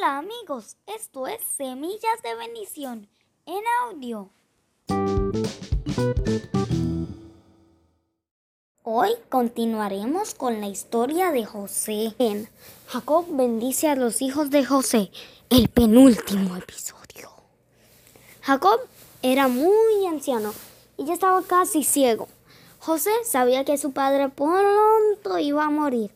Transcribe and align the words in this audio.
Hola 0.00 0.16
amigos, 0.16 0.78
esto 0.86 1.26
es 1.26 1.42
Semillas 1.58 2.22
de 2.22 2.34
Bendición 2.34 3.06
en 3.44 3.62
audio. 3.84 4.30
Hoy 8.82 9.10
continuaremos 9.28 10.34
con 10.34 10.62
la 10.62 10.68
historia 10.68 11.32
de 11.32 11.44
José. 11.44 12.14
En 12.18 12.48
Jacob 12.86 13.26
bendice 13.28 13.88
a 13.88 13.94
los 13.94 14.22
hijos 14.22 14.48
de 14.48 14.64
José, 14.64 15.10
el 15.50 15.68
penúltimo 15.68 16.56
episodio. 16.56 17.28
Jacob 18.40 18.80
era 19.20 19.48
muy 19.48 20.06
anciano 20.08 20.54
y 20.96 21.04
ya 21.04 21.12
estaba 21.12 21.42
casi 21.42 21.84
ciego. 21.84 22.26
José 22.78 23.10
sabía 23.26 23.66
que 23.66 23.76
su 23.76 23.92
padre 23.92 24.30
pronto 24.30 25.38
iba 25.38 25.66
a 25.66 25.70
morir, 25.70 26.10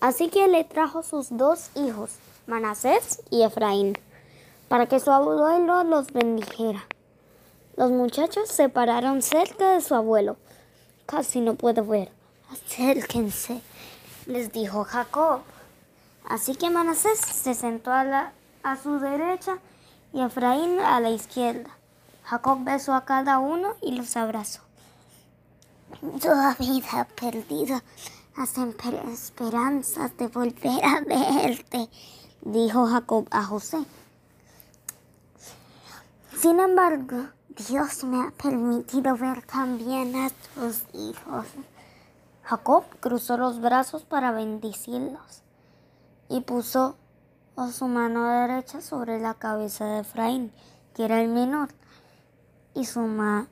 así 0.00 0.28
que 0.28 0.48
le 0.48 0.64
trajo 0.64 1.02
sus 1.02 1.34
dos 1.34 1.70
hijos, 1.76 2.10
Manasés 2.46 3.22
y 3.30 3.42
Efraín, 3.42 3.98
para 4.68 4.86
que 4.86 5.00
su 5.00 5.10
abuelo 5.10 5.84
los 5.84 6.12
bendijera. 6.12 6.86
Los 7.76 7.90
muchachos 7.90 8.48
se 8.48 8.68
pararon 8.68 9.22
cerca 9.22 9.72
de 9.72 9.80
su 9.80 9.94
abuelo. 9.94 10.36
Casi 11.06 11.40
no 11.40 11.54
puedo 11.54 11.84
ver. 11.84 12.10
Acérquense, 12.50 13.60
les 14.26 14.52
dijo 14.52 14.84
Jacob. 14.84 15.40
Así 16.28 16.54
que 16.54 16.70
Manasés 16.70 17.18
se 17.18 17.54
sentó 17.54 17.90
a, 17.92 18.32
a 18.62 18.76
su 18.76 18.98
derecha 18.98 19.58
y 20.12 20.20
Efraín 20.20 20.80
a 20.80 21.00
la 21.00 21.10
izquierda. 21.10 21.70
Jacob 22.24 22.58
besó 22.62 22.94
a 22.94 23.04
cada 23.04 23.38
uno 23.38 23.74
y 23.80 23.92
los 23.92 24.16
abrazó. 24.16 24.60
Yo 26.20 26.32
había 26.32 27.06
perdido 27.14 27.80
las 28.36 28.56
esperanzas 29.12 30.16
de 30.16 30.28
volver 30.28 30.84
a 30.84 31.00
verte, 31.00 31.88
dijo 32.42 32.86
Jacob 32.86 33.26
a 33.30 33.44
José. 33.44 33.84
Sin 36.36 36.60
embargo, 36.60 37.28
Dios 37.68 38.04
me 38.04 38.22
ha 38.22 38.30
permitido 38.30 39.16
ver 39.16 39.42
también 39.42 40.14
a 40.16 40.30
tus 40.54 40.84
hijos. 40.92 41.46
Jacob 42.42 42.84
cruzó 43.00 43.36
los 43.36 43.60
brazos 43.60 44.02
para 44.02 44.32
bendecirlos 44.32 45.42
y 46.28 46.40
puso 46.40 46.96
su 47.70 47.86
mano 47.86 48.26
derecha 48.26 48.80
sobre 48.80 49.20
la 49.20 49.34
cabeza 49.34 49.84
de 49.84 50.00
Efraín, 50.00 50.52
que 50.94 51.04
era 51.04 51.20
el 51.20 51.28
menor, 51.28 51.68
y 52.74 52.86
su 52.86 53.00
mano 53.00 53.46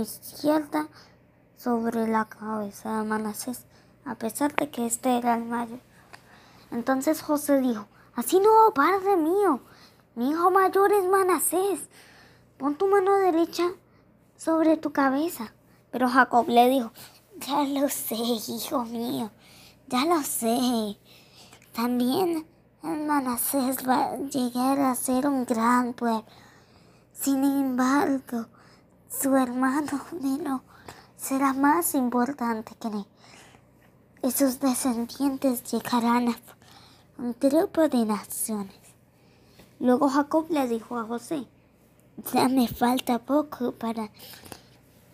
izquierda 0.00 0.86
sobre 1.56 2.06
la 2.06 2.26
cabeza 2.26 2.98
de 2.98 3.04
Manasés, 3.08 3.64
a 4.04 4.14
pesar 4.14 4.54
de 4.54 4.70
que 4.70 4.86
este 4.86 5.18
era 5.18 5.34
el 5.34 5.44
mayor. 5.44 5.80
Entonces 6.70 7.22
José 7.22 7.60
dijo, 7.60 7.86
así 8.14 8.38
no, 8.38 8.72
padre 8.74 9.16
mío, 9.16 9.60
mi 10.14 10.30
hijo 10.30 10.50
mayor 10.50 10.92
es 10.92 11.04
Manasés, 11.06 11.80
pon 12.58 12.76
tu 12.76 12.86
mano 12.86 13.16
derecha 13.16 13.70
sobre 14.36 14.76
tu 14.76 14.92
cabeza. 14.92 15.52
Pero 15.90 16.08
Jacob 16.08 16.48
le 16.48 16.68
dijo, 16.68 16.92
ya 17.38 17.64
lo 17.64 17.88
sé, 17.88 18.14
hijo 18.14 18.84
mío, 18.84 19.30
ya 19.88 20.04
lo 20.04 20.22
sé. 20.22 20.98
También 21.72 22.46
Manasés 22.82 23.86
va 23.88 24.12
a 24.12 24.16
llegar 24.16 24.78
a 24.78 24.94
ser 24.94 25.26
un 25.26 25.44
gran 25.44 25.92
pueblo. 25.92 26.24
Sin 27.12 27.44
embargo, 27.44 28.46
su 29.08 29.36
hermano 29.36 30.00
menor 30.20 30.62
será 31.16 31.52
más 31.52 31.94
importante 31.94 32.74
que 32.76 32.88
él. 32.88 33.06
Y 34.22 34.30
sus 34.30 34.60
descendientes 34.60 35.64
llegarán 35.64 36.28
a 36.28 36.36
un 37.20 37.36
grupo 37.38 37.86
de 37.86 38.06
naciones. 38.06 38.74
Luego 39.78 40.08
Jacob 40.08 40.46
le 40.48 40.66
dijo 40.66 40.98
a 40.98 41.04
José, 41.04 41.44
ya 42.32 42.48
me 42.48 42.66
falta 42.66 43.18
poco 43.18 43.72
para, 43.72 44.10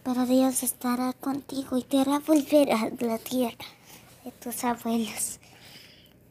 pero 0.05 0.25
Dios 0.25 0.63
estará 0.63 1.13
contigo 1.15 1.77
y 1.77 1.83
te 1.83 2.01
hará 2.01 2.21
volver 2.21 2.73
a 2.73 2.91
la 3.01 3.19
tierra 3.19 3.67
de 4.25 4.31
tus 4.31 4.63
abuelos. 4.63 5.41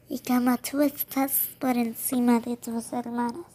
Y 0.07 0.19
como 0.19 0.57
tú 0.57 0.79
estás 0.79 1.49
por 1.59 1.75
encima 1.75 2.39
de 2.39 2.55
tus 2.55 2.93
hermanos, 2.93 3.45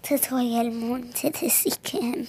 te 0.00 0.16
doy 0.16 0.56
el 0.58 0.70
monte 0.70 1.30
de 1.30 1.50
Siquem 1.50 2.26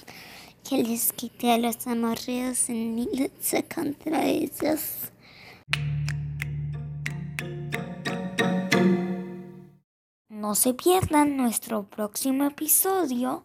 que 0.68 0.84
les 0.84 1.14
quité 1.14 1.52
a 1.52 1.58
los 1.60 1.86
amorreos 1.86 2.68
en 2.70 3.06
lucha 3.16 3.62
contra 3.64 4.26
ellos. 4.26 5.12
No 10.50 10.56
se 10.56 10.74
pierdan 10.74 11.38
nuestro 11.38 11.84
próximo 11.84 12.44
episodio 12.46 13.44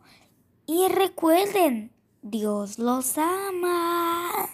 y 0.66 0.88
recuerden, 0.88 1.92
Dios 2.22 2.78
los 2.78 3.18
ama. 3.18 4.48